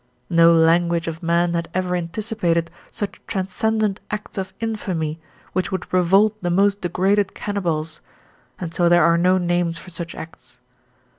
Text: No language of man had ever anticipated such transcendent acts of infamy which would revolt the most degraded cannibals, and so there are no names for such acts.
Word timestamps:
No 0.31 0.51
language 0.51 1.07
of 1.07 1.21
man 1.21 1.53
had 1.53 1.69
ever 1.75 1.95
anticipated 1.95 2.71
such 2.91 3.21
transcendent 3.27 3.99
acts 4.09 4.35
of 4.39 4.51
infamy 4.59 5.19
which 5.53 5.71
would 5.71 5.93
revolt 5.93 6.35
the 6.41 6.49
most 6.49 6.81
degraded 6.81 7.35
cannibals, 7.35 8.01
and 8.59 8.73
so 8.73 8.89
there 8.89 9.03
are 9.05 9.19
no 9.19 9.37
names 9.37 9.77
for 9.77 9.91
such 9.91 10.15
acts. 10.15 10.59